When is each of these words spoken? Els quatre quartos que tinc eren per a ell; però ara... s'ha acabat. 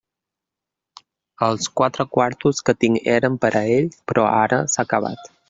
Els 1.47 1.67
quatre 1.81 2.05
quartos 2.17 2.63
que 2.71 2.75
tinc 2.85 3.13
eren 3.19 3.37
per 3.45 3.53
a 3.61 3.63
ell; 3.77 3.93
però 4.13 4.27
ara... 4.41 4.65
s'ha 4.75 4.89
acabat. 4.91 5.33